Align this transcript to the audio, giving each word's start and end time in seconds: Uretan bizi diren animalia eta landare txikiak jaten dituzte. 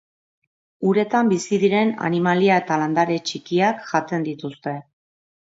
Uretan 0.91 1.27
bizi 1.33 1.59
diren 1.65 1.93
animalia 2.09 2.57
eta 2.63 2.79
landare 2.85 3.21
txikiak 3.29 3.87
jaten 3.93 4.27
dituzte. 4.31 4.79